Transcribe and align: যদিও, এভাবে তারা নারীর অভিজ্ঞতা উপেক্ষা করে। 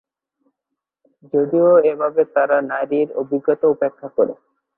যদিও, 1.33 1.69
এভাবে 1.91 2.21
তারা 2.35 2.57
নারীর 2.71 3.07
অভিজ্ঞতা 3.21 3.65
উপেক্ষা 3.67 4.07
করে। 4.17 4.33